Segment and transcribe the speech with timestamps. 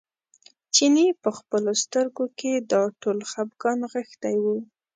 [0.75, 4.45] چیني په خپلو سترګو کې دا ټول خپګان نغښتی و.